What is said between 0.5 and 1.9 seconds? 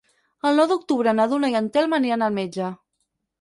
El nou d'octubre na Duna i en